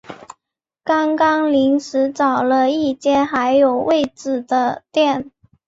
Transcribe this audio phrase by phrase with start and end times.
[0.83, 5.29] 刚刚临时找了一间还有位子的店